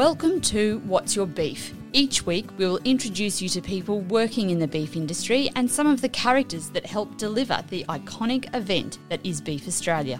[0.00, 1.74] Welcome to What's Your Beef?
[1.92, 5.86] Each week, we will introduce you to people working in the beef industry and some
[5.86, 10.18] of the characters that help deliver the iconic event that is Beef Australia.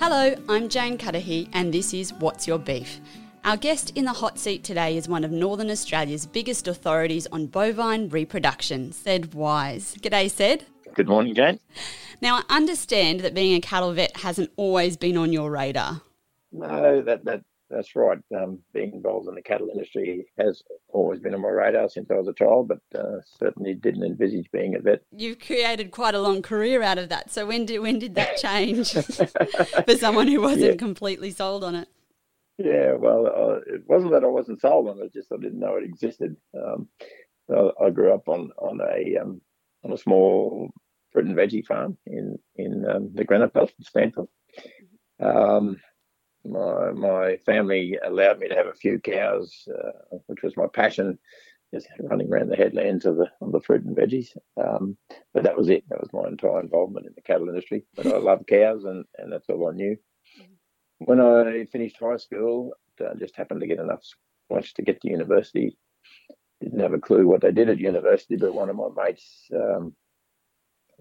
[0.00, 3.02] Hello, I'm Jane Cudahy, and this is What's Your Beef?
[3.48, 7.46] Our guest in the hot seat today is one of Northern Australia's biggest authorities on
[7.46, 9.96] bovine reproduction, Sed Wise.
[10.02, 10.66] G'day, Sed.
[10.94, 11.58] Good morning, Jane.
[12.20, 16.02] Now, I understand that being a cattle vet hasn't always been on your radar.
[16.52, 18.18] No, that, that that's right.
[18.38, 22.16] Um, being involved in the cattle industry has always been on my radar since I
[22.16, 25.00] was a child, but uh, certainly didn't envisage being a vet.
[25.10, 27.30] You've created quite a long career out of that.
[27.30, 28.92] So when did when did that change
[29.86, 30.76] for someone who wasn't yeah.
[30.76, 31.88] completely sold on it?
[32.58, 35.76] Yeah, well, uh, it wasn't that I wasn't sold on it; just I didn't know
[35.76, 36.36] it existed.
[36.54, 36.88] Um,
[37.48, 39.40] I, I, grew up on on a um,
[39.84, 40.68] on a small
[41.12, 44.28] fruit and veggie farm in in um, the Granite Belt in Stanthorpe.
[45.20, 45.76] Um,
[46.44, 51.16] my my family allowed me to have a few cows, uh, which was my passion,
[51.72, 54.36] just running around the headlands of the of the fruit and veggies.
[54.56, 54.96] Um,
[55.32, 55.84] but that was it.
[55.90, 57.84] That was my entire involvement in the cattle industry.
[57.94, 59.96] But I love cows, and and that's all I knew.
[60.98, 64.02] When I finished high school, I just happened to get enough
[64.48, 65.76] points to get to university.
[66.60, 69.94] Didn't have a clue what they did at university, but one of my mates um,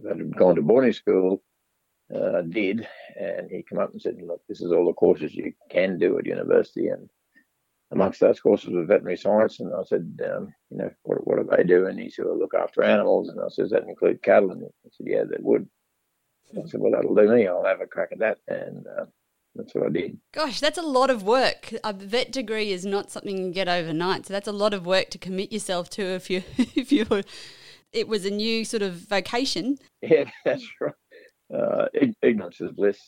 [0.03, 1.41] that had gone to boarding school
[2.13, 2.87] uh, did,
[3.19, 6.17] and he came up and said, "Look, this is all the courses you can do
[6.19, 7.09] at university." And
[7.91, 11.49] amongst those courses was veterinary science, and I said, um, "You know, what, what do
[11.57, 14.21] they do?" And he said, well, "Look after animals." And I said, "Does that include
[14.21, 15.67] cattle?" And he said, "Yeah, that would."
[16.51, 17.47] I said, "Well, that'll do me.
[17.47, 19.05] I'll have a crack at that." And uh,
[19.58, 20.17] that's what I did.
[20.33, 21.73] Gosh, that's a lot of work.
[21.83, 25.09] A vet degree is not something you get overnight, so that's a lot of work
[25.09, 27.05] to commit yourself to if you if you
[27.92, 29.77] it was a new sort of vocation.
[30.02, 30.93] Yeah, that's right
[31.54, 31.86] uh,
[32.21, 32.99] ignorance is bliss,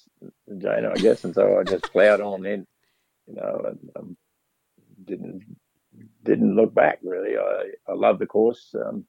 [0.58, 1.24] Jane, I guess.
[1.24, 2.66] And so I just plowed on in,
[3.28, 4.18] you know, and um,
[5.06, 5.44] didn't
[6.24, 7.38] didn't look back really.
[7.38, 8.74] I I loved the course.
[8.76, 9.06] Um,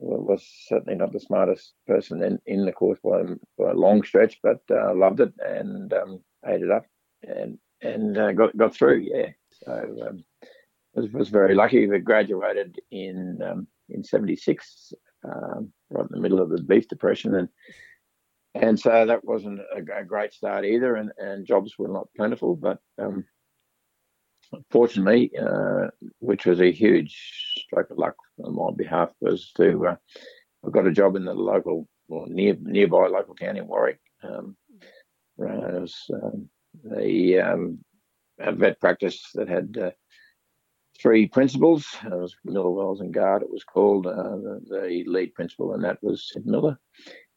[0.00, 3.20] was certainly not the smartest person in, in the course by,
[3.58, 6.84] by a long stretch, but uh, loved it and um, ate it up
[7.22, 9.06] and and uh, got got through.
[9.12, 9.30] Yeah,
[9.64, 10.24] so um,
[10.94, 11.86] was was very lucky.
[11.86, 14.92] We graduated in um, in '76,
[15.24, 17.48] um, right in the middle of the beef depression, and
[18.54, 22.56] and so that wasn't a, a, great start either, and, and jobs were not plentiful.
[22.56, 23.24] But um,
[24.70, 25.88] fortunately, uh,
[26.18, 27.16] which was a huge
[27.58, 29.96] stroke of luck on my behalf, was to uh,
[30.66, 34.00] I got a job in the local or near nearby local town in Warwick.
[34.22, 34.56] Um,
[35.38, 36.48] it was um,
[36.96, 37.78] a, um,
[38.40, 39.90] a, vet practice that had uh,
[41.00, 41.86] three principals.
[42.04, 43.42] It was Miller Wells and Guard.
[43.42, 46.78] It was called uh, the, the, lead principal, and that was Sid Miller.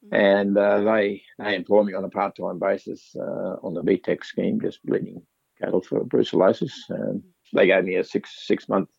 [0.04, 0.16] Mm-hmm.
[0.16, 4.24] and uh, they they employ me on a part time basis uh, on the BTEC
[4.24, 5.22] scheme, just bleeding
[5.62, 6.74] cattle for brucellosis.
[6.90, 7.22] And
[7.54, 8.90] they gave me a six six month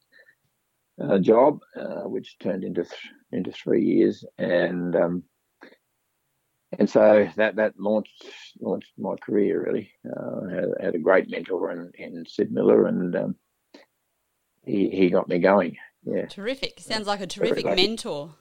[1.03, 5.25] uh, job, uh, which turned into th- into three years, and um,
[6.79, 8.25] and so that that launched
[8.61, 9.91] launched my career really.
[10.05, 13.37] Uh, had, had, a great mentor in, in Sid Miller, and um,
[14.65, 15.77] he he got me going.
[16.05, 16.81] Yeah, terrific.
[16.81, 18.35] Sounds like a terrific mentor.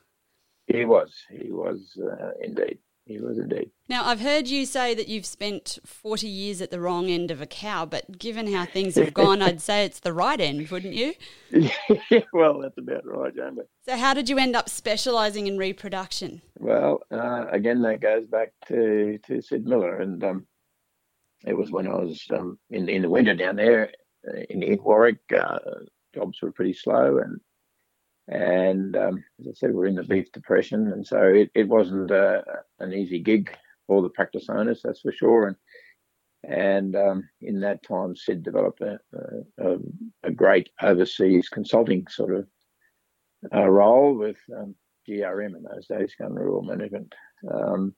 [0.67, 1.13] He was.
[1.29, 2.79] He was uh, indeed.
[3.05, 3.71] He was indeed.
[3.89, 7.41] Now, I've heard you say that you've spent 40 years at the wrong end of
[7.41, 10.93] a cow, but given how things have gone, I'd say it's the right end, wouldn't
[10.93, 11.13] you?
[11.49, 11.71] yeah,
[12.33, 13.63] well, that's about right, Jamie.
[13.85, 16.41] So, how did you end up specialising in reproduction?
[16.59, 19.97] Well, uh, again, that goes back to, to Sid Miller.
[19.97, 20.45] And um,
[21.45, 23.91] it was when I was um, in, in the winter down there
[24.27, 25.57] uh, in, in Warwick, uh,
[26.13, 27.17] jobs were pretty slow.
[27.17, 27.41] And
[28.31, 32.11] and um, as I said, we're in the beef depression, and so it, it wasn't
[32.11, 32.41] uh,
[32.79, 33.53] an easy gig
[33.87, 35.47] for the practice owners, that's for sure.
[35.47, 35.55] And
[36.43, 38.99] and um, in that time, Sid developed a,
[39.59, 39.77] a,
[40.23, 42.47] a, great overseas consulting sort of
[43.53, 44.73] uh, role with um,
[45.07, 47.13] GRM in those days, Gunn Rural Management.
[47.47, 47.93] Um,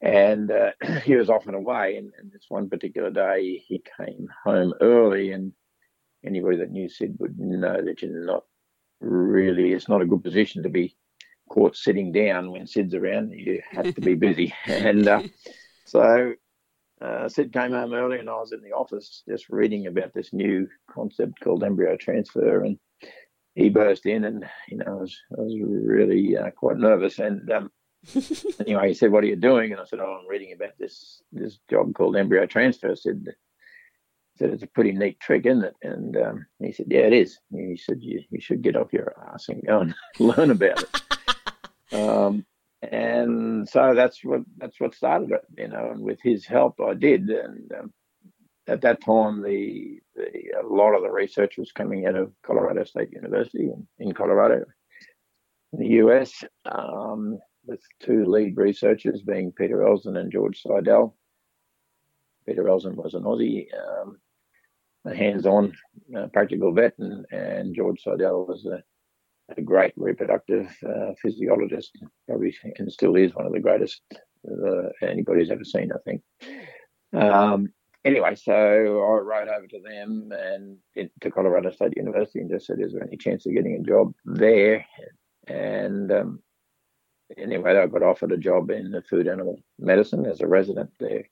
[0.00, 0.72] and uh,
[1.04, 5.52] he was often away, and, and, this one particular day he came home early, and
[6.24, 8.42] anybody that knew Sid would know that you're not
[9.02, 10.96] really it's not a good position to be
[11.50, 13.32] caught sitting down when Sid's around.
[13.32, 14.54] You have to be busy.
[14.66, 15.22] and uh,
[15.84, 16.34] so
[17.00, 20.32] uh, Sid came home early and I was in the office just reading about this
[20.32, 22.62] new concept called embryo transfer.
[22.62, 22.78] And
[23.54, 27.18] he burst in and, you know, I was, I was really uh, quite nervous.
[27.18, 27.70] And um,
[28.60, 29.72] anyway, he said, what are you doing?
[29.72, 32.92] And I said, oh, I'm reading about this, this job called embryo transfer.
[32.92, 33.26] I said,
[34.36, 35.74] said, it's a pretty neat trick, isn't it?
[35.82, 37.38] And um, he said, yeah, it is.
[37.50, 40.82] And he said, you, you should get off your ass and go and learn about
[40.82, 41.92] it.
[41.92, 42.44] um,
[42.82, 45.90] and so that's what that's what started it, you know.
[45.92, 47.28] And with his help, I did.
[47.28, 47.92] And um,
[48.66, 50.24] at that time, the, the
[50.60, 54.64] a lot of the research was coming out of Colorado State University in, in Colorado,
[55.72, 61.16] in the US, um, with two lead researchers being Peter Elsden and George Seidel.
[62.46, 64.18] Peter Elsden was an Aussie, um,
[65.04, 65.72] a hands-on
[66.16, 68.82] uh, practical vet, and, and George Seidel was a,
[69.56, 71.92] a great reproductive uh, physiologist,
[72.26, 74.02] probably and still is one of the greatest
[74.48, 76.22] uh, anybody's ever seen, I think.
[77.12, 77.72] Um,
[78.04, 80.78] anyway, so I wrote over to them and
[81.20, 84.14] to Colorado State University and just said, "Is there any chance of getting a job
[84.24, 84.84] there?"
[85.46, 86.42] And um,
[87.36, 91.24] anyway, I got offered a job in the food animal medicine as a resident there,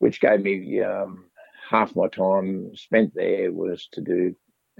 [0.00, 1.26] which gave me um,
[1.70, 4.34] half my time spent there was to do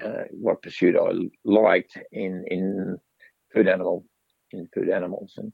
[0.05, 2.99] uh, what pursuit I liked in in
[3.53, 4.05] food animal
[4.53, 5.53] in food animals, and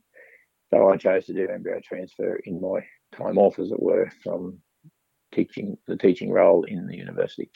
[0.70, 2.80] so I chose to do embryo transfer in my
[3.16, 4.58] time off, as it were, from
[5.32, 7.50] teaching the teaching role in the university,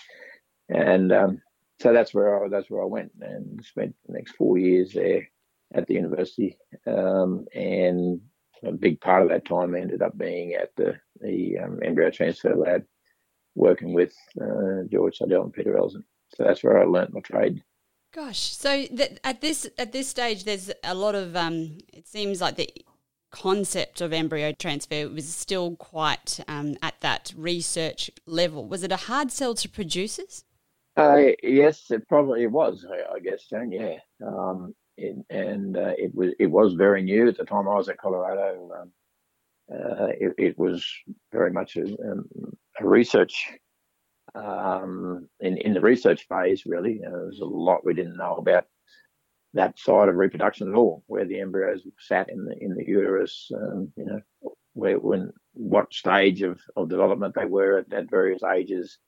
[0.68, 1.40] and um,
[1.80, 5.28] so that's where I that's where I went and spent the next four years there
[5.72, 8.20] at the university, um, and
[8.64, 12.54] a big part of that time ended up being at the the um, embryo transfer
[12.54, 12.84] lab,
[13.54, 16.04] working with uh, George Seidel and Peter Elsden.
[16.34, 17.62] So that's where I learnt my trade.
[18.12, 21.36] Gosh, so th- at this at this stage, there's a lot of.
[21.36, 22.70] Um, it seems like the
[23.30, 28.66] concept of embryo transfer was still quite um, at that research level.
[28.66, 30.44] Was it a hard sell to producers?
[30.96, 32.84] Uh, yes, it probably was.
[32.90, 33.70] I, I guess, Jane.
[33.70, 37.74] Yeah, um, it, and uh, it was it was very new at the time I
[37.74, 38.70] was at Colorado.
[38.80, 38.92] Um,
[39.72, 40.84] uh, it, it, was
[41.30, 42.28] very much a, um,
[42.80, 43.52] a research
[44.34, 46.66] um, in in the research phase.
[46.66, 48.66] Really, you know, there was a lot we didn't know about
[49.54, 53.50] that side of reproduction at all, where the embryos sat in the in the uterus.
[53.54, 54.20] Um, you know,
[54.74, 58.98] where when what stage of, of development they were at, at various ages.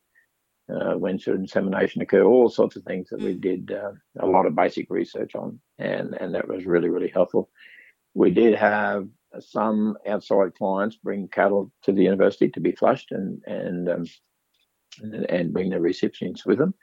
[0.69, 2.23] Uh, when should insemination occur?
[2.23, 3.41] All sorts of things that we mm.
[3.41, 7.51] did uh, a lot of basic research on, and and that was really really helpful.
[8.15, 9.09] We did have
[9.41, 14.05] some outside clients bring cattle to the university to be flushed and and um,
[15.01, 16.75] and, and bring the recipients with them.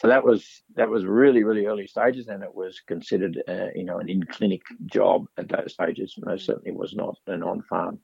[0.00, 3.84] So that was that was really really early stages, and it was considered uh, you
[3.84, 6.14] know an in clinic job at those stages.
[6.18, 7.98] Most certainly was not an on farm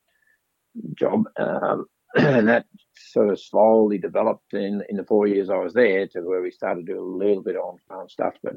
[0.95, 1.87] job, um,
[2.17, 6.21] and that sort of slowly developed in in the four years I was there to
[6.21, 8.55] where we started to do a little bit of on farm stuff, but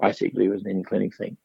[0.00, 1.36] basically it was an in clinic thing.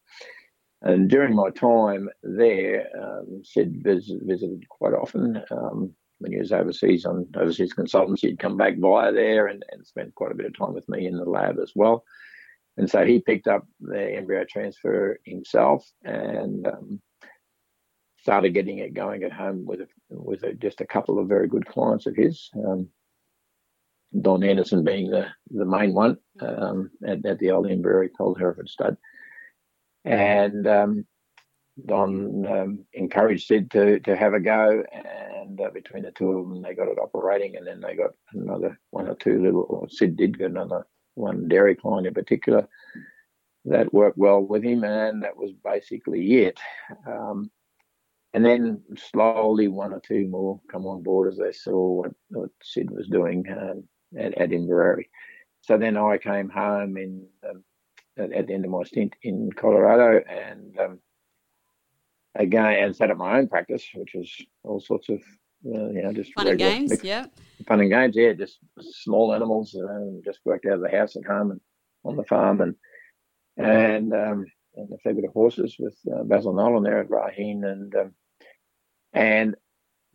[0.81, 5.41] And during my time there, um, Sid visited quite often.
[5.49, 9.85] Um, when he was overseas on overseas consultancy, he'd come back via there and, and
[9.85, 12.03] spent quite a bit of time with me in the lab as well.
[12.77, 17.01] And so he picked up the embryo transfer himself and um,
[18.25, 21.47] started getting it going at home with a, with a, just a couple of very
[21.47, 22.49] good clients of his.
[22.55, 22.89] Um,
[24.19, 28.67] Don Anderson being the, the main one um, at, at, the old Embry called Hereford
[28.67, 28.97] Stud.
[30.05, 31.05] And um,
[31.85, 36.49] Don um, encouraged Sid to, to have a go, and uh, between the two of
[36.49, 39.67] them, they got it operating, and then they got another one or two little.
[39.69, 42.67] Or Sid did get another one dairy client in particular
[43.65, 46.59] that worked well with him, and that was basically it.
[47.05, 47.51] Um,
[48.35, 52.49] and then slowly, one or two more come on board as they saw what, what
[52.61, 53.85] Sid was doing um,
[54.19, 55.09] at, at Inverary.
[55.61, 57.63] So then I came home in um,
[58.17, 60.99] at, at, the end of my stint in Colorado, and um,
[62.35, 64.29] again and set up my own practice, which was
[64.65, 65.21] all sorts of
[65.73, 67.27] uh, you know just fun and games, mixed, yeah,
[67.65, 71.23] fun and games, yeah, just small animals, uh, just worked out of the house at
[71.23, 71.61] home and
[72.03, 72.75] on the farm, and
[73.55, 77.63] and um, and a fair bit of horses with uh, Basil Nolan there at Raheen,
[77.63, 78.11] and um,
[79.15, 79.55] and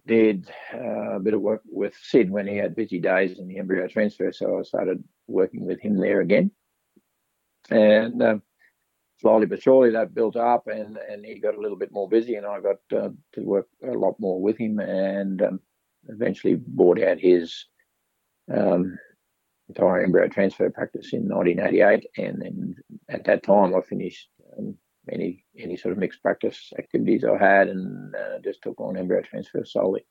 [0.07, 3.59] did uh, a bit of work with Sid when he had busy days in the
[3.59, 6.52] embryo transfer, so I started working with him there again,
[7.71, 8.23] and.
[8.23, 8.42] Um,
[9.21, 12.37] slowly but surely that built up and, and he got a little bit more busy
[12.37, 15.61] and I got uh, to work a lot more with him and um,
[16.09, 17.66] eventually bought out his
[18.52, 18.99] um,
[19.69, 22.75] entire embryo transfer practice in 1988 and then
[23.09, 24.28] at that time I finished
[24.59, 24.76] um,
[25.11, 29.23] any any sort of mixed practice activities I had and uh, just took on embryo
[29.23, 30.05] transfer solely.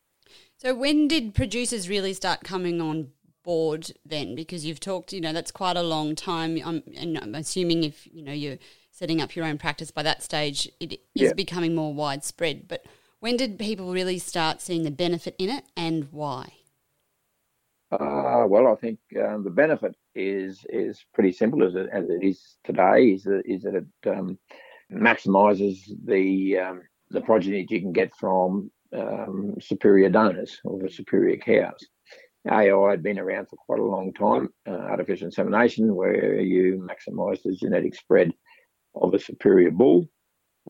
[0.58, 3.10] So when did producers really start coming on
[3.44, 4.36] board then?
[4.36, 6.62] Because you've talked, you know, that's quite a long time.
[6.64, 8.58] I'm, and I'm assuming if you know you're
[8.92, 11.34] setting up your own practice by that stage, it is yeah.
[11.34, 12.68] becoming more widespread.
[12.68, 12.86] But
[13.20, 16.54] when did people really start seeing the benefit in it and why?
[17.92, 22.24] Uh, well, I think um, the benefit is is pretty simple as it, as it
[22.24, 23.14] is today.
[23.14, 24.38] Is that, is that it um,
[24.92, 26.82] maximises the um,
[27.12, 31.86] the progeny that you can get from um, superior donors or the superior cows.
[32.50, 37.42] AI had been around for quite a long time, uh, artificial insemination, where you maximise
[37.44, 38.34] the genetic spread
[38.96, 40.08] of a superior bull,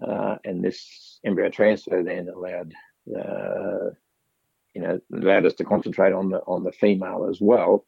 [0.06, 2.74] uh, and this embryo transfer then allowed
[3.16, 3.90] uh,
[4.74, 7.86] you know allowed us to concentrate on the on the female as well,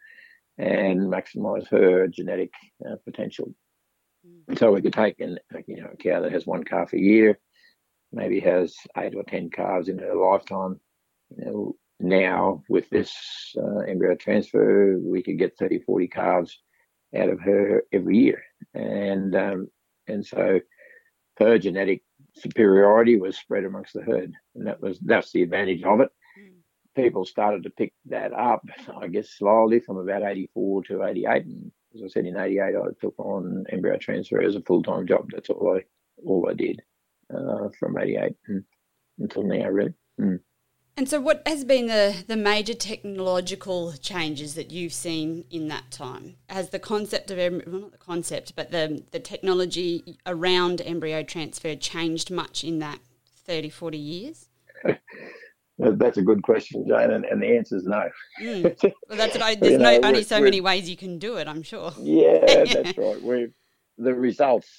[0.58, 2.52] and maximise her genetic
[2.86, 3.54] uh, potential.
[4.58, 7.40] So we could take an you know a cow that has one calf a year,
[8.12, 10.80] maybe has eight or ten calves in her lifetime.
[11.38, 13.14] You know, now with this
[13.58, 16.60] uh, embryo transfer, we could get 30, 40 calves
[17.16, 19.68] out of her every year, and um,
[20.08, 20.60] and so
[21.38, 22.04] her genetic
[22.36, 26.10] superiority was spread amongst the herd, and that was that's the advantage of it.
[26.40, 26.54] Mm.
[26.96, 28.64] People started to pick that up,
[29.02, 32.72] I guess, slowly from about 84 to 88, and as I said, in 88, I
[33.00, 35.30] took on embryo transfer as a full time job.
[35.32, 35.84] That's all I
[36.24, 36.82] all I did
[37.34, 38.36] uh, from 88
[39.20, 39.94] until now, really.
[40.20, 40.40] Mm.
[40.98, 45.90] And so, what has been the, the major technological changes that you've seen in that
[45.90, 46.36] time?
[46.50, 51.76] Has the concept of, well, not the concept, but the, the technology around embryo transfer
[51.76, 53.00] changed much in that
[53.46, 54.50] 30, 40 years?
[55.82, 58.10] That's a good question, Jane, and, and the answer is no.
[58.42, 58.94] Mm.
[59.10, 61.48] Well, that's what I, there's no, know, only so many ways you can do it,
[61.48, 61.92] I'm sure.
[62.00, 63.22] Yeah, that's right.
[63.22, 63.54] We've
[63.98, 64.70] the results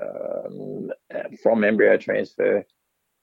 [0.00, 0.90] um,
[1.42, 2.64] from embryo transfer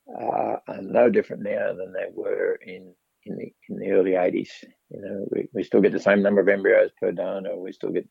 [0.07, 2.93] uh, are no different now than they were in
[3.25, 4.49] in the in the early 80s.
[4.89, 7.57] You know, we, we still get the same number of embryos per donor.
[7.57, 8.07] We still get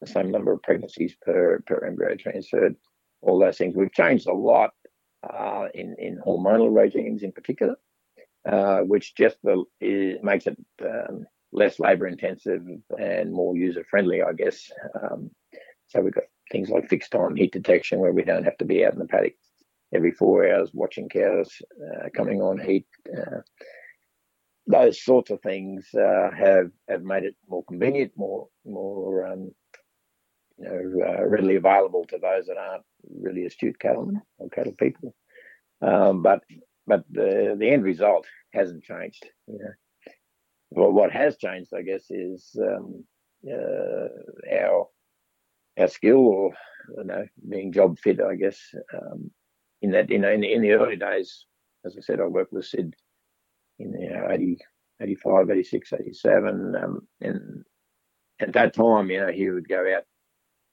[0.00, 2.76] the same number of pregnancies per per embryo transferred.
[3.22, 3.74] All those things.
[3.74, 4.70] We've changed a lot
[5.22, 7.76] uh, in in hormonal regimes in particular,
[8.50, 9.36] uh, which just
[9.80, 12.62] is, makes it um, less labour intensive
[12.98, 14.70] and more user friendly, I guess.
[15.00, 15.30] Um,
[15.86, 18.84] so we've got things like fixed time heat detection where we don't have to be
[18.84, 19.34] out in the paddock
[19.94, 22.86] every four hours watching cows uh, coming on heat.
[23.16, 23.40] Uh,
[24.66, 29.52] those sorts of things uh, have have made it more convenient, more more um,
[30.58, 32.84] you know uh, readily available to those that aren't
[33.20, 35.14] really astute cattlemen or cattle people.
[35.82, 36.42] Um, but
[36.86, 39.26] but the the end result hasn't changed.
[39.46, 39.72] You know,
[40.70, 43.04] well, what has changed, I guess, is um,
[43.48, 44.08] uh,
[44.52, 44.88] our
[45.78, 46.52] our skill or
[46.96, 48.20] you know being job fit.
[48.20, 48.58] I guess
[48.92, 49.30] um,
[49.82, 51.46] in that you know in the, in the early days,
[51.84, 52.94] as I said, I worked with Sid
[53.78, 54.58] in the you know, 80,
[55.00, 57.64] 85, 86, 87, um, and
[58.40, 60.04] at that time, you know, he would go out.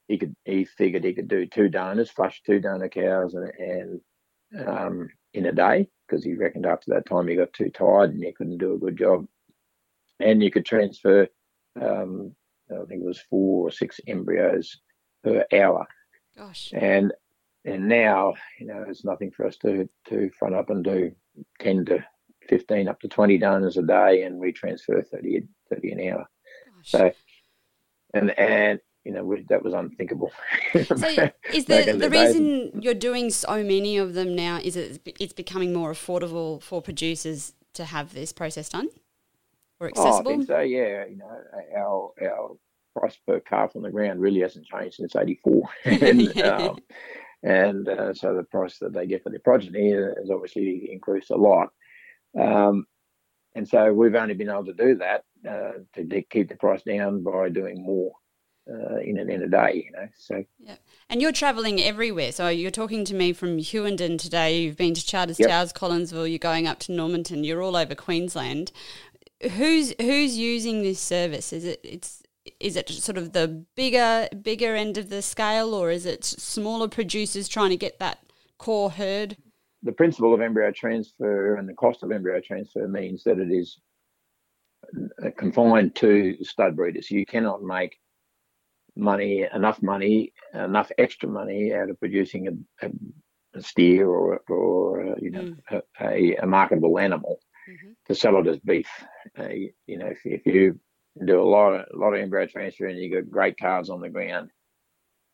[0.07, 4.01] He could he figured he could do two donors, flush two donor cows, and,
[4.53, 8.13] and um, in a day because he reckoned after that time he got too tired
[8.13, 9.25] and he couldn't do a good job.
[10.19, 11.29] And you could transfer,
[11.81, 12.35] um,
[12.69, 14.77] I think it was four or six embryos
[15.23, 15.87] per hour.
[16.37, 16.71] Gosh.
[16.73, 17.13] And
[17.63, 21.11] and now, you know, it's nothing for us to to front up and do
[21.59, 22.03] ten to
[22.47, 26.29] fifteen up to twenty donors a day, and we transfer 30, 30 an hour.
[26.75, 26.91] Gosh.
[26.91, 27.11] So,
[28.13, 30.31] and and you know that was unthinkable.
[30.74, 30.81] so,
[31.53, 35.74] is the the, reason you're doing so many of them now is it it's becoming
[35.74, 38.89] more affordable for producers to have this process done
[39.79, 40.31] or accessible?
[40.31, 40.60] Oh, I think so.
[40.60, 41.31] Yeah, you know,
[41.75, 42.51] our our
[42.96, 46.55] price per calf on the ground really hasn't changed since '84, and, yeah.
[46.55, 46.79] um,
[47.43, 51.36] and uh, so the price that they get for their progeny has obviously increased a
[51.36, 51.70] lot.
[52.39, 52.86] Um,
[53.55, 56.84] and so we've only been able to do that uh, to de- keep the price
[56.84, 58.13] down by doing more
[58.69, 60.07] uh, in, a, in a day, you know.
[60.17, 60.75] So yeah,
[61.09, 62.31] and you're travelling everywhere.
[62.31, 64.61] So you're talking to me from Hughenden today.
[64.61, 65.49] You've been to Charters yep.
[65.49, 66.29] Towers, Collinsville.
[66.29, 67.43] You're going up to Normanton.
[67.43, 68.71] You're all over Queensland.
[69.53, 71.51] Who's who's using this service?
[71.51, 72.21] Is it it's
[72.59, 76.87] is it sort of the bigger bigger end of the scale, or is it smaller
[76.87, 78.19] producers trying to get that
[78.57, 79.37] core herd?
[79.83, 83.79] The principle of embryo transfer and the cost of embryo transfer means that it is
[85.37, 87.09] confined to stud breeders.
[87.09, 87.97] You cannot make
[88.95, 92.91] money, enough money, enough extra money out of producing a, a,
[93.55, 95.81] a steer or, or uh, you know, mm.
[96.01, 97.91] a, a, marketable animal mm-hmm.
[98.07, 98.89] to sell it as beef.
[99.38, 99.50] Uh,
[99.88, 100.79] you know, if, if you
[101.25, 104.01] do a lot of a lot of embryo transfer, and you got great calves on
[104.01, 104.50] the ground.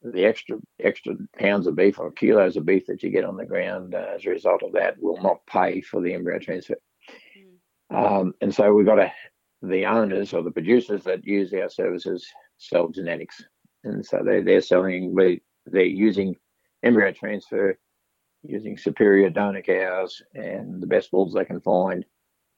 [0.03, 3.45] The extra extra pounds of beef or kilos of beef that you get on the
[3.45, 6.77] ground uh, as a result of that will not pay for the embryo transfer.
[7.91, 8.21] Mm.
[8.21, 9.11] Um, and so we've got to,
[9.63, 13.43] the owners or the producers that use our services sell genetics,
[13.83, 15.15] and so they they're selling
[15.65, 16.35] they're using
[16.83, 17.77] embryo transfer
[18.43, 22.05] using superior donor cows and the best bulls they can find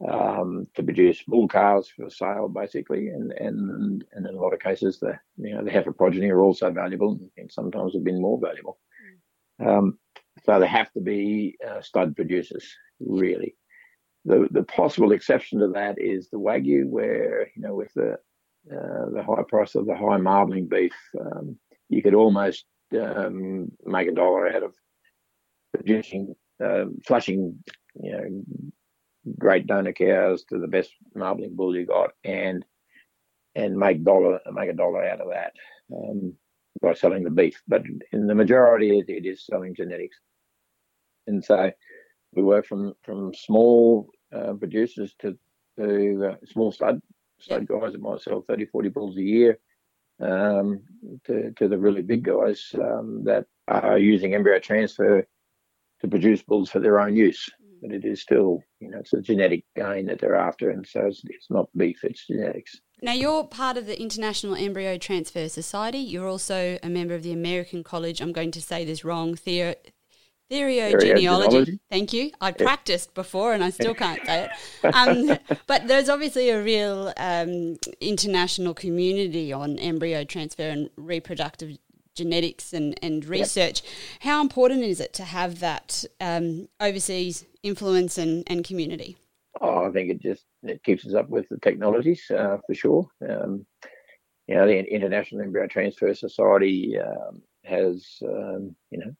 [0.08, 4.60] um, to produce bull calves for sale, basically, and and and in a lot of
[4.60, 8.40] cases, the you know the heifer progeny are also valuable, and sometimes have been more
[8.40, 8.78] valuable.
[9.60, 10.00] Um,
[10.46, 13.56] so they have to be uh, stud producers, really.
[14.24, 18.20] The the possible exception to that is the wagyu, where you know with the
[18.72, 21.58] uh, the high price of the high marbling beef, um,
[21.90, 22.66] you could almost
[23.00, 24.76] um, make a dollar out of
[25.74, 27.64] producing, uh, flushing,
[28.02, 28.44] you know,
[29.38, 32.66] great donor cows to the best marbling bull you got, and
[33.56, 35.54] and make dollar make a dollar out of that
[35.96, 36.34] um,
[36.82, 37.62] by selling the beef.
[37.68, 40.18] But in the majority, it, is selling genetics,
[41.28, 41.72] and so
[42.34, 45.38] we work from from small uh, producers to
[45.78, 47.02] to uh, small stud
[47.40, 49.60] stud guys that might sell 30, 40 bulls a year.
[50.22, 50.82] Um,
[51.28, 55.26] to, to the really big guys um, that are using embryo transfer
[56.02, 57.50] to produce bulls for their own use
[57.82, 61.02] but it is still, you know, it's a genetic gain that they're after, and so
[61.06, 62.80] it's, it's not beef, it's genetics.
[63.02, 66.00] Now, you're part of the International Embryo Transfer Society.
[66.00, 69.76] You're also a member of the American College, I'm going to say this wrong, Theo-
[70.52, 71.80] Theriogenealogy.
[71.90, 72.32] Thank you.
[72.42, 74.50] I practiced before and I still can't say
[74.84, 74.96] it.
[74.96, 75.38] Um,
[75.68, 81.78] but there's obviously a real um, international community on embryo transfer and reproductive
[82.16, 83.82] genetics and, and research.
[83.82, 83.92] Yep.
[84.22, 89.18] How important is it to have that um, overseas influence and, and community?
[89.62, 93.08] Oh, I think it just it keeps us up with the technologies uh, for sure.
[93.28, 93.66] Um,
[94.48, 99.12] you know, the International Embryo Transfer Society um, has um, you know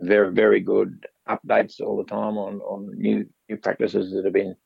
[0.00, 4.56] very very good updates all the time on on new new practices that have been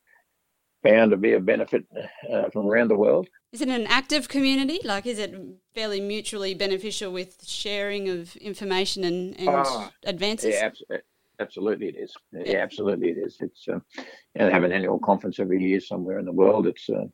[0.82, 1.84] found to be of benefit
[2.32, 3.28] uh, from around the world.
[3.52, 4.80] Is it an active community?
[4.84, 5.34] Like, is it
[5.75, 10.54] fairly mutually beneficial with sharing of information and, and oh, advances?
[10.54, 10.99] Yeah,
[11.38, 12.14] absolutely it is.
[12.32, 13.37] Yeah, absolutely it is.
[13.40, 14.04] It's uh, you
[14.37, 16.66] know, they have an annual conference every year somewhere in the world.
[16.66, 17.06] It's uh,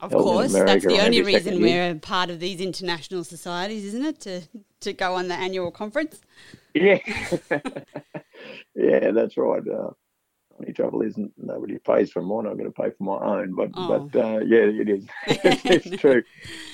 [0.00, 4.20] of course, that's the only reason we're a part of these international societies, isn't it?
[4.20, 4.42] To
[4.86, 6.20] to go on the annual conference.
[6.74, 6.98] Yeah,
[8.74, 9.62] yeah, that's right.
[9.66, 9.90] Uh,
[10.58, 12.46] only trouble is nobody pays for mine.
[12.46, 13.54] I'm going to pay for my own.
[13.54, 14.08] But oh.
[14.10, 15.06] but uh, yeah, it is.
[15.26, 16.22] it's true.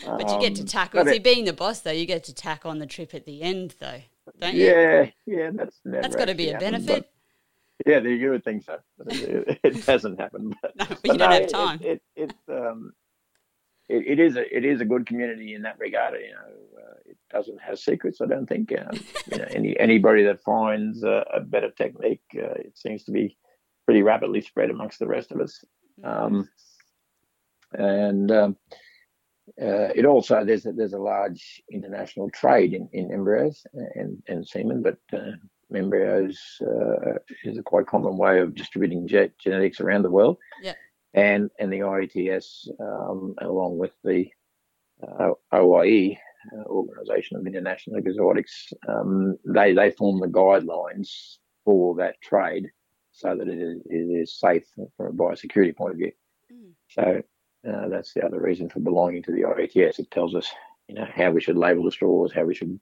[0.05, 0.95] but you get to um, tack.
[0.95, 3.43] Um, see, being the boss though, you get to tack on the trip at the
[3.43, 4.03] end though,
[4.39, 4.67] don't you?
[4.67, 5.51] Yeah, yeah.
[5.53, 7.11] That's that's got to be a happened, benefit.
[7.87, 8.79] yeah, you would think so.
[9.07, 10.55] It, it hasn't happened.
[10.63, 11.81] But, no, but, but you don't no, have time.
[11.83, 12.93] It, it, it um,
[13.89, 16.15] it, it is a it is a good community in that regard.
[16.15, 17.02] You know, uh, it
[17.33, 18.21] doesn't have secrets.
[18.21, 18.73] I don't think.
[18.73, 18.99] Um,
[19.31, 23.37] you know, any anybody that finds a, a better technique, uh, it seems to be
[23.85, 25.65] pretty rapidly spread amongst the rest of us.
[26.05, 26.49] Um,
[27.73, 28.57] and um,
[29.61, 34.47] uh, it also there's a, there's a large international trade in, in embryos and, and
[34.47, 35.33] semen, but uh,
[35.75, 40.37] embryos uh, is a quite common way of distributing ge- genetics around the world.
[40.63, 40.75] Yeah.
[41.15, 44.31] And and the IETS, um, along with the
[45.03, 46.19] uh, OIE,
[46.53, 52.67] uh, Organisation of International Exotics, um, they they form the guidelines for that trade
[53.13, 54.65] so that it is, it is safe
[54.97, 56.13] from a biosecurity point of view.
[56.53, 56.73] Mm.
[56.89, 57.23] So
[57.71, 59.99] uh, that's the other reason for belonging to the IETS.
[59.99, 60.51] It tells us,
[60.89, 62.81] you know, how we should label the straws, how we should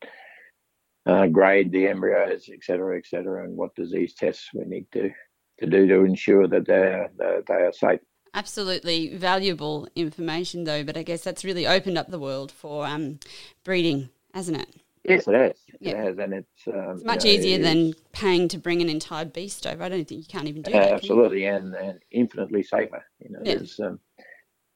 [1.07, 5.11] uh, grade the embryos, et cetera, et cetera, and what disease tests we need to,
[5.59, 8.01] to do to ensure that they are, that they are safe.
[8.33, 13.19] Absolutely valuable information, though, but I guess that's really opened up the world for um,
[13.65, 14.69] breeding, hasn't it?
[15.05, 15.53] Yes, it has.
[15.81, 18.83] It has, and it's, um, it's much you know, easier it than paying to bring
[18.83, 19.83] an entire beast over.
[19.83, 20.93] I don't think you can't even do uh, that.
[20.93, 23.05] Absolutely, and, and infinitely safer.
[23.19, 23.53] You know, yeah.
[23.55, 23.99] it's um,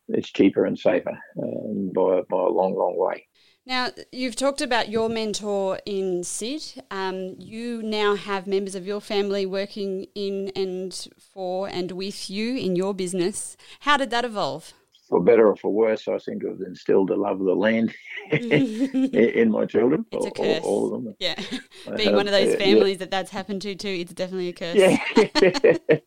[0.08, 3.26] it's cheaper and safer um, by by a long, long way.
[3.66, 6.82] Now, you've talked about your mentor in Sid.
[6.90, 12.56] Um, you now have members of your family working in and for and with you
[12.56, 13.56] in your business.
[13.80, 14.74] How did that evolve?
[15.08, 17.94] for better or for worse, I think have instilled a love of the land
[18.30, 20.04] in, my children.
[20.10, 20.64] It's all, a curse.
[20.64, 21.14] All, all of them.
[21.18, 21.34] Yeah.
[21.96, 22.98] Being have, one of those families yeah.
[22.98, 24.76] that that's happened to too, it's definitely a curse.
[24.76, 24.96] Yeah.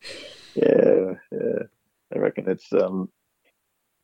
[0.55, 1.13] yeah.
[1.31, 1.63] yeah.
[2.13, 3.09] I reckon it's um,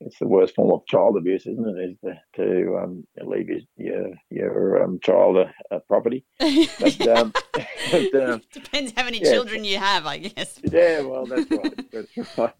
[0.05, 1.89] it's the worst form of child abuse, isn't it?
[1.91, 6.25] Is to, to um, leave your your, your um, child a, a property.
[6.39, 7.33] But, um,
[7.91, 9.31] but, um, Depends how many yeah.
[9.31, 10.59] children you have, I guess.
[10.63, 11.91] Yeah, well, that's right.
[11.91, 12.53] That's right.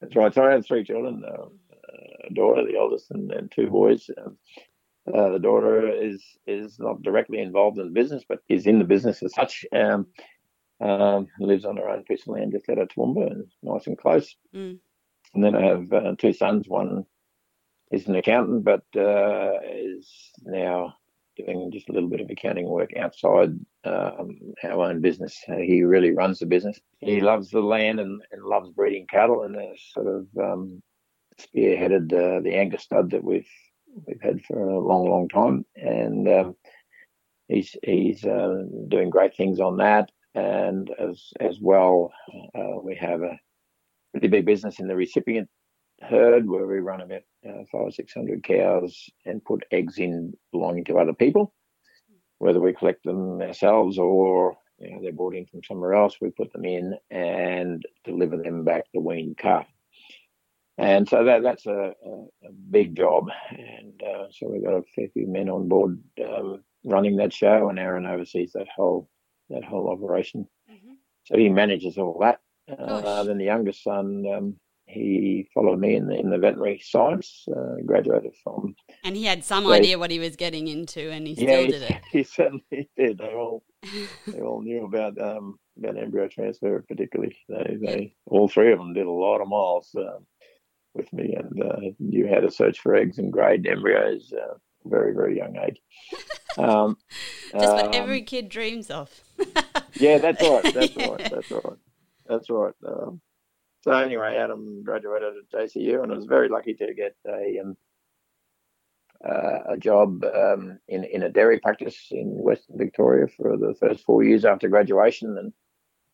[0.00, 0.34] That's right.
[0.34, 1.22] So I have three children.
[1.26, 1.46] Uh,
[2.28, 4.08] a daughter, the oldest, and, and two boys.
[4.18, 4.36] Um,
[5.12, 8.84] uh, the daughter is is not directly involved in the business, but is in the
[8.84, 9.64] business as such.
[9.74, 10.06] Um,
[10.80, 13.98] um, lives on her own piece of land just out of Toowoomba, and nice and
[13.98, 14.34] close.
[14.54, 14.78] Mm.
[15.34, 16.68] And then I have uh, two sons.
[16.68, 17.04] One
[17.90, 20.10] is an accountant, but uh, is
[20.44, 20.94] now
[21.36, 25.38] doing just a little bit of accounting work outside um, our own business.
[25.48, 26.80] Uh, he really runs the business.
[26.98, 30.82] He loves the land and, and loves breeding cattle, and has sort of um,
[31.40, 33.48] spearheaded uh, the Angus stud that we've
[34.06, 36.56] we've had for a long, long time, and um,
[37.48, 40.10] he's he's uh, doing great things on that.
[40.34, 42.12] And as as well,
[42.54, 43.38] uh, we have a
[44.20, 45.48] pretty big business in the recipient
[46.02, 50.32] herd where we run about uh, five or six hundred cows and put eggs in
[50.52, 51.54] belonging to other people,
[52.38, 56.16] whether we collect them ourselves or you know, they're brought in from somewhere else.
[56.20, 59.66] We put them in and deliver them back to weaned calf.
[60.76, 64.82] And so that that's a, a, a big job, and uh, so we've got a
[64.94, 69.10] fair few men on board um, running that show, and Aaron oversees that whole
[69.50, 70.46] that whole operation.
[70.70, 70.92] Mm-hmm.
[71.24, 72.40] So he manages all that.
[72.78, 74.56] Uh, then the youngest son, um,
[74.90, 78.74] he followed me in the, in the veterinary science, uh, graduated from.
[79.04, 81.82] And he had some idea what he was getting into, and he still yeah, did
[81.82, 82.02] it.
[82.10, 83.18] He certainly did.
[83.18, 83.62] They all
[84.26, 87.36] they all knew about um, about embryo transfer, particularly.
[87.48, 90.26] They they all three of them did a lot of miles um,
[90.94, 94.32] with me, and uh, knew how to search for eggs and grade embryos.
[94.32, 94.54] Uh,
[94.84, 95.80] very very young age.
[96.58, 96.96] Um,
[97.52, 99.08] Just what every um, kid dreams of.
[99.94, 100.74] yeah, that's right.
[100.74, 101.08] That's yeah.
[101.08, 101.30] right.
[101.30, 101.76] That's right.
[102.30, 102.72] That's right.
[102.86, 103.20] Um,
[103.82, 107.76] so anyway, Adam graduated at JCU, and was very lucky to get a um,
[109.28, 114.04] uh, a job um, in in a dairy practice in Western Victoria for the first
[114.04, 115.52] four years after graduation, and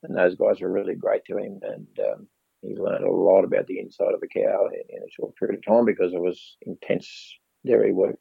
[0.05, 2.29] and those guys were really great to him, and um,
[2.62, 5.59] he learned a lot about the inside of a cow in, in, a short period
[5.59, 7.35] of time because it was intense
[7.66, 8.18] dairy work.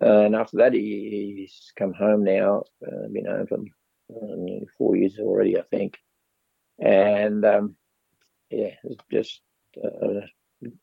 [0.00, 3.58] Uh, and after that, he, he's come home now, uh, been home for
[4.14, 5.96] uh, four years already, I think,
[6.78, 7.76] and um,
[8.50, 9.40] yeah, it's just
[9.82, 10.26] uh,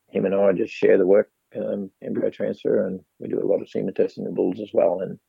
[0.09, 3.61] him and I just share the work, um, embryo transfer, and we do a lot
[3.61, 5.01] of semen testing of bulls as well.
[5.01, 5.19] And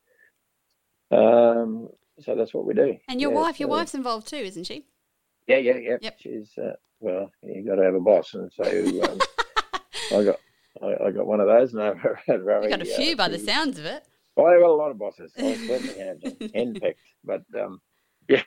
[1.10, 1.88] um,
[2.20, 2.96] so that's what we do.
[3.08, 4.86] And your yeah, wife, your wife's involved too, isn't she?
[5.46, 5.96] Yeah, yeah, yeah.
[6.00, 6.16] Yep.
[6.20, 9.18] She's uh, well, you got to have a boss, and so um,
[10.12, 10.36] I got
[10.82, 12.64] I, I, got one of those, and I've had very.
[12.64, 14.04] You got a few uh, by the sounds of it.
[14.36, 15.32] Well, I got a lot of bosses.
[15.36, 16.18] I certainly have
[16.52, 16.94] handpicked,
[17.24, 17.80] but um,
[18.28, 18.42] yeah,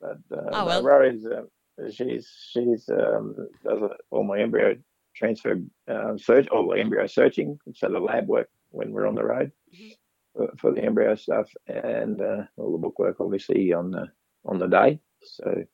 [0.00, 0.82] but uh, oh, well.
[0.82, 1.42] Rory's uh,
[1.90, 3.34] she's she's um,
[3.64, 4.76] does all my embryo
[5.14, 9.24] transfer uh, search, all the embryo searching, so the lab work when we're on the
[9.24, 9.90] road mm-hmm.
[10.34, 14.06] for, for, the embryo stuff, and uh, all the book work obviously on the
[14.44, 15.00] on the day.
[15.22, 15.64] So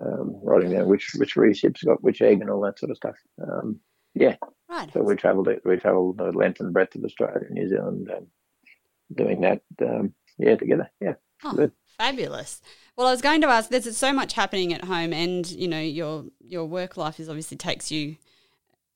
[0.00, 3.16] um, writing down which which recip's got which egg and all that sort of stuff.
[3.42, 3.80] Um,
[4.14, 4.36] yeah.
[4.68, 4.92] Right.
[4.92, 8.26] So we travelled we travelled the length and breadth of Australia and New Zealand, um,
[9.14, 9.62] doing that.
[9.82, 10.90] Um, yeah, together.
[11.00, 11.14] Yeah.
[11.44, 12.60] Oh, fabulous.
[12.96, 13.70] Well, I was going to ask.
[13.70, 17.56] There's so much happening at home, and you know your your work life is obviously
[17.56, 18.16] takes you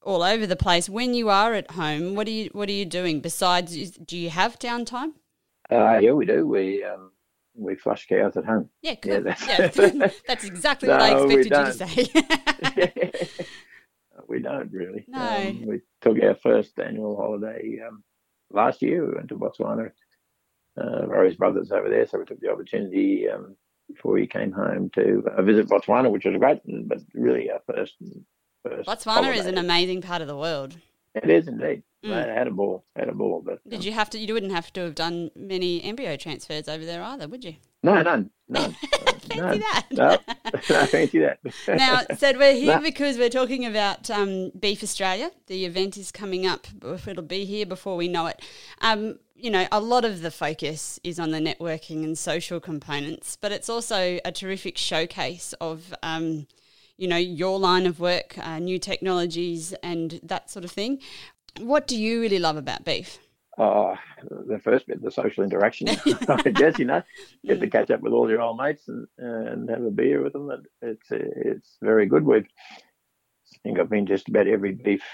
[0.02, 0.88] all over the place.
[0.88, 3.92] When you are at home, what are you what are you doing besides?
[3.92, 5.12] Do you have downtime?
[5.70, 6.46] Uh, yeah, we do.
[6.46, 7.12] We um,
[7.54, 8.68] we flush cows at home.
[8.83, 9.12] Yeah, cool.
[9.12, 10.09] yeah, that's, yeah.
[10.28, 13.46] that's exactly no, what I expected you to say.
[14.28, 15.04] we don't really.
[15.09, 15.20] No.
[15.20, 18.02] Um, we took our first annual holiday um,
[18.50, 19.07] last year.
[19.07, 19.92] We went to Botswana.
[20.76, 23.54] Uh, Rory's brothers over there, so we took the opportunity um,
[23.88, 27.94] before he came home to uh, visit Botswana, which was great, but really our first.
[28.62, 29.38] first Botswana holiday.
[29.38, 30.76] is an amazing part of the world.
[31.14, 31.83] It is indeed.
[32.05, 32.12] Mm.
[32.12, 33.42] I had a ball, had a ball.
[33.44, 34.18] But did um, you have to?
[34.18, 37.55] You wouldn't have to have done many embryo transfers over there either, would you?
[37.83, 38.72] No, none, none.
[39.29, 39.61] fancy none.
[39.61, 39.87] that.
[39.90, 40.09] No,
[40.70, 41.38] no, fancy that.
[41.68, 42.83] now, so we're here no.
[42.83, 45.31] because we're talking about um, Beef Australia.
[45.46, 46.66] The event is coming up.
[46.79, 48.42] But it'll be here before we know it.
[48.81, 53.37] Um, you know, a lot of the focus is on the networking and social components,
[53.40, 56.46] but it's also a terrific showcase of, um,
[56.96, 61.00] you know, your line of work, uh, new technologies, and that sort of thing.
[61.61, 63.18] What do you really love about beef?
[63.57, 63.94] Oh,
[64.48, 65.88] the first bit, the social interaction.
[66.28, 67.02] I guess you know,
[67.46, 70.33] get to catch up with all your old mates and and have a beer with
[70.33, 70.50] them.
[70.83, 72.24] It's it's very good.
[72.24, 75.04] We've I think I've been just about every beef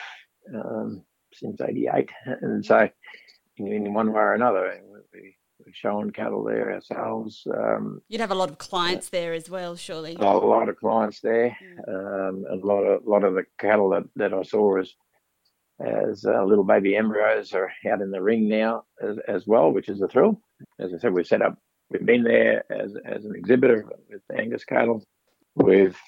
[0.55, 2.89] um, since '88, and so
[3.59, 4.81] in, in, one way or another,
[5.75, 7.47] shown cattle there ourselves.
[7.53, 10.17] Um, You'd have a lot of clients uh, there as well, surely.
[10.17, 11.57] A lot of clients there.
[11.89, 14.95] Um, a lot of a lot of the cattle that, that I saw as
[15.81, 19.89] as uh, little baby embryos are out in the ring now as, as, well, which
[19.89, 20.41] is a thrill.
[20.79, 21.57] As I said, we've set up,
[21.89, 25.03] we've been there as, as an exhibitor with Angus cattle.
[25.55, 25.99] We've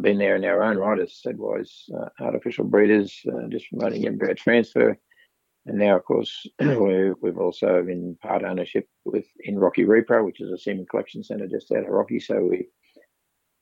[0.00, 4.34] been there in our own right as Sedwise uh, artificial breeders, uh, just promoting embryo
[4.34, 4.98] transfer.
[5.66, 10.40] And now, of course, we have also been part ownership with in Rocky Repro, which
[10.40, 12.20] is a semen collection centre just out of Rocky.
[12.20, 12.68] So we,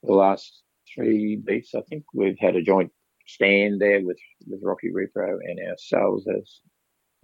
[0.03, 0.61] the last
[0.93, 2.91] three beats, I think, we've had a joint
[3.27, 6.59] stand there with, with Rocky Repro and ourselves as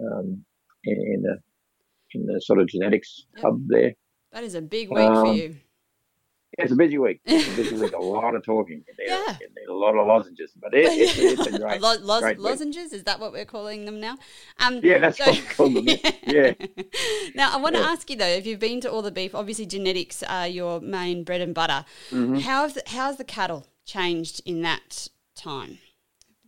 [0.03, 0.43] um,
[0.85, 1.37] in, in, the
[2.15, 3.43] in the sort of genetics Yep.
[3.45, 3.93] hub there.
[4.31, 5.55] That is a big week for Um, you.
[6.57, 7.21] It's a busy week.
[7.25, 7.93] It's a busy week.
[7.93, 8.83] A lot of talking.
[8.99, 9.37] Yeah.
[9.69, 11.81] a lot of lozenges, but it, it's, it's a great.
[11.81, 12.45] Lo- great week.
[12.45, 14.17] lozenges, is that what we're calling them now?
[14.59, 15.87] Um, Yeah, that's what we call them.
[16.27, 16.53] Yeah.
[17.35, 17.87] Now, I want to Yeah.
[17.87, 21.23] ask you though, if you've been to all the beef, obviously genetics are your main
[21.23, 21.85] bread and butter.
[22.11, 22.35] Mm-hmm.
[22.39, 25.79] How have the, how's the cattle changed in that time?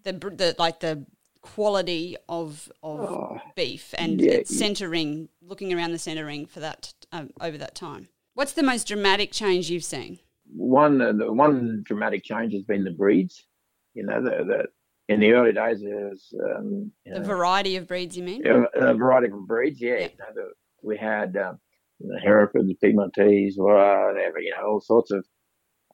[0.04, 1.06] The, the like the
[1.42, 7.30] quality of of Oh, beef and yeah, centering, looking around the centering for that um,
[7.40, 8.10] over that time.
[8.34, 10.20] What's the most dramatic change you've seen?
[10.56, 13.46] one uh, the one dramatic change has been the breeds.
[13.94, 14.66] You know, the, the
[15.14, 18.44] in the early days there was um, The know, variety of breeds, you mean?
[18.46, 19.82] a, a variety of breeds.
[19.82, 20.00] Yeah, Yeah.
[20.00, 21.60] You know, the, we had um,
[22.00, 24.40] the Herefords, Piedmontese, whatever.
[24.40, 25.26] You know, all sorts of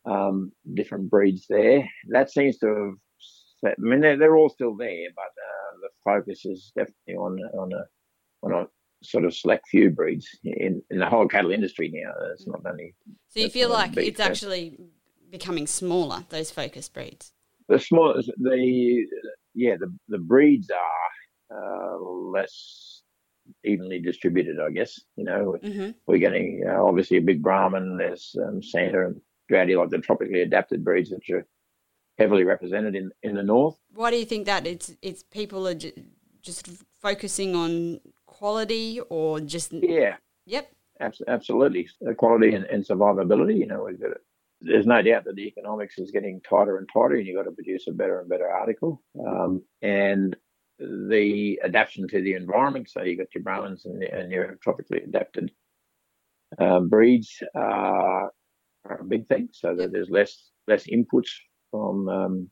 [0.05, 1.87] um, different breeds there.
[2.09, 2.93] That seems to have.
[3.61, 7.37] Set, I mean, they're, they're all still there, but uh, the focus is definitely on
[7.59, 8.67] on a on a
[9.03, 12.11] sort of select few breeds in, in the whole cattle industry now.
[12.33, 12.95] It's not only
[13.29, 14.77] So you feel like beef, it's actually
[15.29, 17.31] becoming smaller, those focus breeds.
[17.67, 19.05] the small the
[19.53, 21.09] yeah the the breeds are
[21.57, 23.01] uh, less
[23.63, 28.35] evenly distributed i guess you know hmm we're getting uh, obviously a big brahman there's
[28.45, 31.45] um, santa and grady like the tropically adapted breeds which are
[32.19, 34.67] heavily represented in in the north Why do you think that?
[34.67, 36.03] It's it's people are ju-
[36.41, 36.67] just
[37.01, 37.99] focusing on
[38.39, 40.71] quality or just yeah yep.
[41.27, 44.23] absolutely Uh, quality and, and survivability you know we've got it
[44.61, 47.51] there's no doubt that the economics is getting tighter and tighter, and you've got to
[47.51, 49.01] produce a better and better article.
[49.25, 50.35] Um, and
[50.79, 55.51] the adaptation to the environment, so you've got your Brahmans and, and your tropically adapted
[56.57, 58.31] um, breeds are,
[58.85, 59.49] are a big thing.
[59.53, 61.29] So that there's less less inputs
[61.71, 62.49] from um,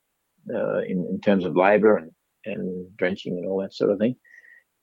[0.54, 2.12] uh, in, in terms of labour and,
[2.46, 4.16] and drenching and all that sort of thing.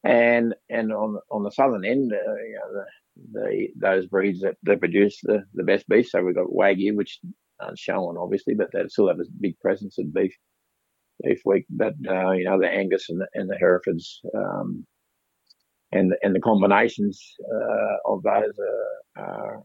[0.04, 2.84] And and on on the southern end, uh, you know, the,
[3.32, 6.08] the those breeds that, that produce the, the best beef.
[6.08, 7.20] So we've got Wagyu, which
[7.60, 10.34] aren't shown obviously, but they still have a big presence in beef
[11.22, 11.64] beef week.
[11.70, 14.86] But uh, you know the Angus and the, and the Herefords, um,
[15.92, 18.52] and and the combinations uh, of those
[19.16, 19.62] are, are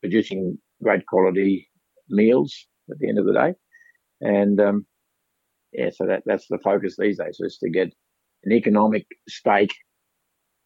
[0.00, 1.68] producing great quality
[2.08, 3.54] meals at the end of the day.
[4.22, 4.86] And um,
[5.72, 7.92] yeah, so that that's the focus these days is to get
[8.44, 9.70] an economic steak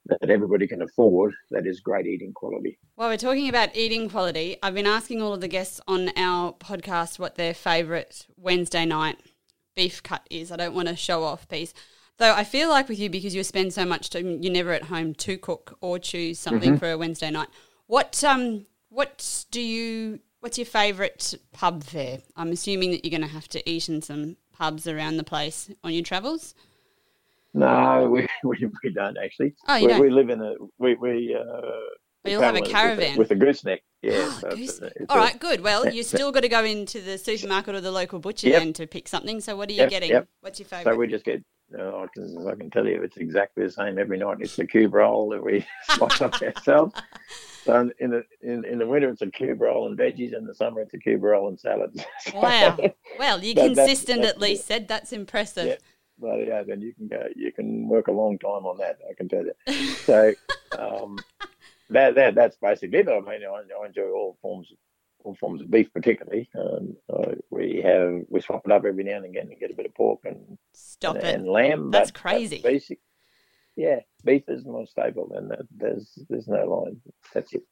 [0.07, 2.79] that everybody can afford that is great eating quality.
[2.95, 6.53] While we're talking about eating quality, I've been asking all of the guests on our
[6.53, 9.19] podcast what their favourite Wednesday night
[9.75, 10.53] beef cut is.
[10.53, 11.73] I don't want to show off piece.
[12.19, 14.85] Though I feel like with you, because you spend so much time, you're never at
[14.85, 17.49] home to cook or choose something for a Wednesday night.
[17.87, 22.19] What um what do you what's your favourite pub fare?
[22.37, 25.71] I'm assuming that you're going to have to eat in some pubs around the place
[25.83, 26.55] on your travels.
[27.55, 29.55] No, we we, we don't actually.
[29.69, 30.01] Oh, you we, don't?
[30.03, 31.35] we live in a we we.
[31.39, 31.71] Uh,
[32.25, 33.17] you'll have a travel with caravan.
[33.19, 33.81] with a, gooseneck.
[34.03, 34.13] Yeah.
[34.17, 35.61] Oh, so it's goose- a- it's All a- good.
[35.63, 38.59] Well, you still got to go into the supermarket or the local butcher Yep.
[38.61, 39.41] then to pick something.
[39.41, 40.11] So, what are you Yep, getting?
[40.11, 40.29] yep.
[40.41, 40.95] What's your favourite?
[40.95, 41.43] So we just get.
[41.77, 44.37] Uh, I can I can tell you it's exactly the same every night.
[44.41, 46.95] It's the cube roll that we slice up ourselves.
[47.65, 50.37] So in the in, in the winter it's a cube roll and veggies.
[50.37, 52.05] In the summer it's a cube roll and salads.
[52.35, 52.77] Wow.
[53.19, 54.67] Well, you're That- that's- consistent that's at least.
[54.67, 55.67] Said that's impressive.
[55.67, 55.77] Yeah.
[56.47, 57.27] Yeah, then you can go.
[57.37, 58.99] You can work a long time on that.
[59.09, 59.55] I can tell you.
[60.05, 60.33] So
[60.79, 61.19] um,
[61.91, 63.09] that that that's basically it.
[63.09, 64.73] I mean, I, I enjoy all forms
[65.25, 66.49] all forms of beef, particularly.
[66.55, 69.75] Um, uh, we have we swap it up every now and again and get a
[69.75, 71.35] bit of pork and Stop and, it.
[71.37, 71.91] and lamb.
[71.91, 72.61] That's but- but crazy.
[72.63, 72.99] basic.
[73.77, 77.01] Yeah, beef is my staple, and that, there's there's no line.
[77.33, 77.63] That's it.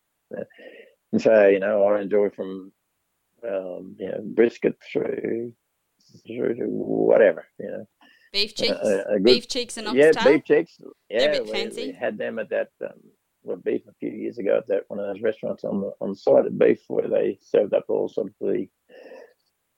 [1.13, 2.73] And so you know, I enjoy from
[3.47, 5.53] um, you know brisket through
[6.27, 7.87] through to whatever you know.
[8.33, 8.79] Beef cheeks.
[8.83, 10.79] good- beef cheeks and Yeah, beef cheeks.
[11.11, 11.87] They're Yeah, a bit we, fancy.
[11.89, 12.93] we had them at that um,
[13.43, 16.11] with beef a few years ago at that one of those restaurants on the on
[16.11, 18.69] the side of beef where they served up all sort of the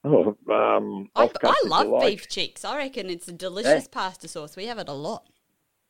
[0.05, 2.11] oh um I, I love like.
[2.11, 2.64] beef cheeks.
[2.64, 4.55] I reckon it's a delicious pasta sauce.
[4.57, 5.27] We have it a lot.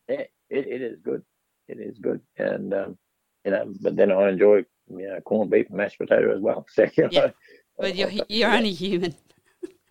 [0.09, 1.23] Yeah, it, it is good.
[1.69, 2.99] It is good, and um,
[3.45, 6.67] you know, but then I enjoy you know corned beef and mashed potato as well.
[6.75, 7.33] So, you Yeah, know,
[7.79, 9.15] But you're, I'll- you're only human.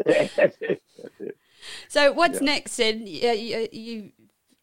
[0.08, 0.82] yeah, that's it.
[1.02, 1.38] That's it.
[1.88, 2.46] So what's Yeah.
[2.46, 3.08] next, Sid?
[3.08, 4.12] You, you, you,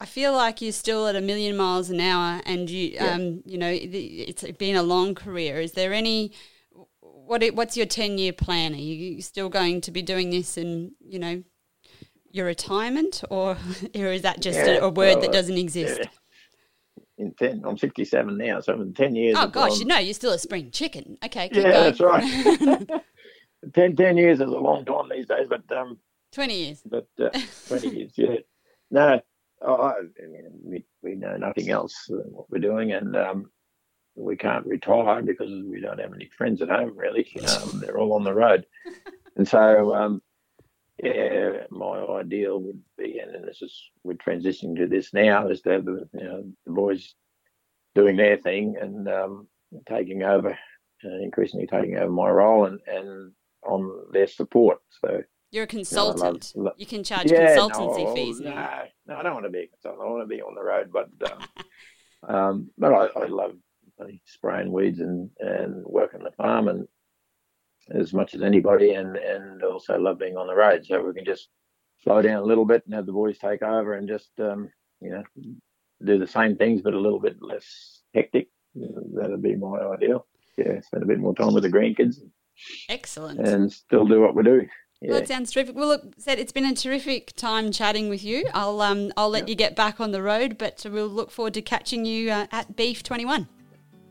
[0.01, 3.15] I feel like you're still at a million miles an hour, and you, Yeah.
[3.15, 5.61] um, you know, it's been a long career.
[5.61, 6.33] Is there any?
[7.01, 7.45] What?
[7.55, 8.73] What's your ten year plan?
[8.75, 11.43] Are you still going to be doing this in, you know,
[12.31, 13.57] your retirement, or,
[13.95, 16.01] or is that just a, Yeah, a word well, that uh, doesn't exist?
[17.19, 19.37] In ten, I'm 67 now, so in 10 years.
[19.39, 21.19] Oh gosh, you know, you're still a spring chicken.
[21.23, 21.75] Okay, yeah, going.
[21.75, 22.25] that's right.
[23.75, 25.99] 10, 10 years is a long time these days, but um,
[26.33, 26.83] Twenty years.
[26.85, 27.31] but uh,
[27.69, 28.37] 20 years, yeah.
[28.91, 29.21] No,
[29.63, 29.95] oh,
[30.65, 33.51] we, we know nothing else than what we're doing, and um,
[34.15, 36.97] we can't retire because we don't have any friends at home.
[36.97, 38.67] Really, um, they're all on the road,
[39.37, 40.23] and so um,
[41.03, 45.71] yeah, my ideal would be, and this is we're transitioning to this now, is to
[45.71, 47.15] have the you know the boys
[47.95, 49.49] doing their thing and um,
[49.89, 50.51] taking over,
[51.05, 54.79] uh, increasingly taking over my role and and on their support.
[55.05, 56.53] So you're a consultant.
[56.55, 58.41] Love, love, you can charge yeah, consultancy no, fees.
[58.41, 58.51] No,
[59.07, 60.03] no, I don't want to be a consultant.
[60.03, 61.39] I want to be on the road, but um,
[62.35, 63.53] um, but I, I love
[64.25, 66.87] spraying weeds and and working the farm and
[67.93, 70.87] as much as anybody, and and also love being on the road.
[70.87, 71.49] So we can just
[72.03, 75.11] slow down a little bit and have the boys take over and just um, you
[75.11, 75.23] know
[76.03, 78.49] do the same things but a little bit less hectic.
[78.75, 80.27] That'd be my ideal.
[80.57, 82.17] Yeah, spend a bit more time with the grandkids.
[82.89, 83.41] Excellent.
[83.41, 84.67] And still do what we do.
[85.01, 85.11] Yeah.
[85.11, 85.75] Well, that sounds terrific.
[85.75, 88.47] Well, look, said it's been a terrific time chatting with you.
[88.53, 91.63] I'll um I'll let you get back on the road, but we'll look forward to
[91.63, 93.49] catching you uh, at Beef Twenty One.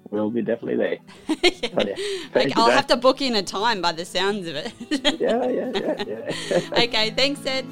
[0.09, 0.97] We'll be definitely there.
[1.43, 1.69] yeah.
[1.77, 4.73] Oh, okay, I'll have to book in a time by the sounds of it.
[5.19, 6.03] yeah, yeah, yeah,
[6.49, 6.69] yeah.
[6.83, 7.67] okay, thanks, Ed.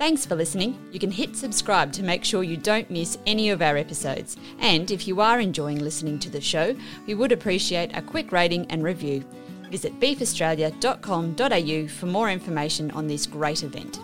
[0.00, 0.78] Thanks for listening.
[0.92, 4.38] You can hit subscribe to make sure you don't miss any of our episodes.
[4.58, 6.74] And if you are enjoying listening to the show,
[7.06, 9.22] we would appreciate a quick rating and review.
[9.70, 14.00] Visit beefaustralia.com.au for more information on this great event.